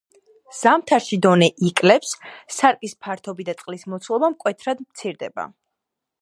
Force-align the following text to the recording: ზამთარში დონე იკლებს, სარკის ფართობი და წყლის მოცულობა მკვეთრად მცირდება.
ზამთარში 0.59 1.19
დონე 1.25 1.49
იკლებს, 1.69 2.13
სარკის 2.55 2.97
ფართობი 3.05 3.45
და 3.51 3.55
წყლის 3.61 3.87
მოცულობა 3.95 4.31
მკვეთრად 4.37 4.83
მცირდება. 4.89 5.47